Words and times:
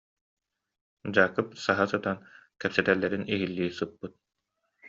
Дьаакып 1.13 1.49
саһа 1.63 1.85
сытан 1.91 2.17
кэпсэтэллэрин 2.59 3.23
иһиллии 3.33 3.75
сыппыт 3.77 4.13